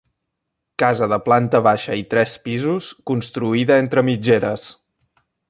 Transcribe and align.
Casa 0.83 1.09
de 1.11 1.19
planta 1.25 1.61
baixa 1.67 1.97
i 1.99 2.05
tres 2.15 2.33
pisos 2.47 2.89
construïda 3.13 3.79
entre 3.85 4.05
mitgeres. 4.09 4.67